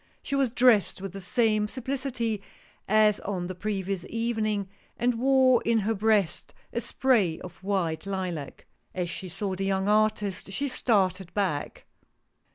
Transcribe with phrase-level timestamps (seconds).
[0.23, 2.41] She was dressed with the same simplicity
[2.87, 8.65] as on the previous evening, and wore in her breast a spray of white lilac.
[8.95, 11.85] As she saw the young artist she started back.